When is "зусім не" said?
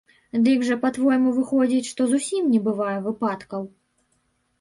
2.13-2.61